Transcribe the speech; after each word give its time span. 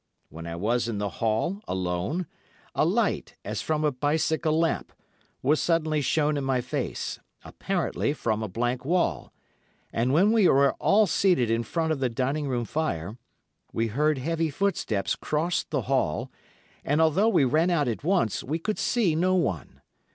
When 0.29 0.47
I 0.47 0.55
was 0.55 0.87
in 0.87 0.97
the 0.97 1.09
hall 1.21 1.61
alone, 1.67 2.25
a 2.73 2.85
light, 2.85 3.35
as 3.45 3.61
from 3.61 3.83
a 3.83 3.91
bicycle 3.91 4.57
lamp, 4.57 4.91
was 5.43 5.61
suddenly 5.61 6.01
shone 6.01 6.37
in 6.37 6.43
my 6.43 6.59
face, 6.59 7.19
apparently 7.45 8.11
from 8.13 8.41
a 8.41 8.47
blank 8.47 8.83
wall, 8.83 9.31
and 9.93 10.11
when 10.11 10.31
we 10.31 10.47
were 10.49 10.73
all 10.79 11.05
seated 11.05 11.51
in 11.51 11.61
front 11.61 11.91
of 11.91 11.99
the 11.99 12.09
dining 12.09 12.47
room 12.47 12.65
fire, 12.65 13.19
we 13.73 13.89
heard 13.89 14.17
heavy 14.17 14.49
footsteps 14.49 15.13
cross 15.15 15.61
the 15.65 15.83
hall, 15.83 16.31
and 16.83 16.99
although 16.99 17.29
we 17.29 17.43
ran 17.43 17.69
out 17.69 17.87
at 17.87 18.03
once 18.03 18.43
we 18.43 18.57
could 18.57 18.79
see 18.79 19.13
no 19.15 19.35
one. 19.35 19.81